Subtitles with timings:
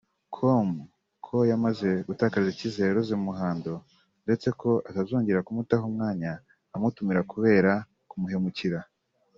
[0.35, 0.69] com
[1.25, 3.73] ko yamaze gutakariza icyizere Rose Muhando
[4.25, 6.31] ndetse ko atazongera kumutaho umwanya
[6.75, 7.71] amutumira kubera
[8.09, 8.79] kumuhemukira